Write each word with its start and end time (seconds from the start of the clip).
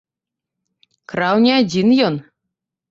Краў 1.13 1.35
не 1.45 1.53
адзін 1.61 1.87
ён. 2.09 2.15